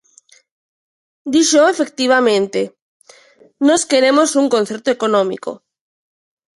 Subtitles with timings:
[1.33, 2.61] Díxoo efectivamente:
[3.67, 5.51] nós queremos un concerto económico.